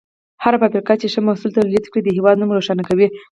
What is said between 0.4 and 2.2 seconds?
هره فابریکه چې ښه محصول تولید کړي، د